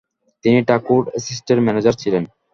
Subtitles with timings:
[0.45, 2.23] তিনি ঠাকুর এস্টেটের ম্যানেজার ছিলেন।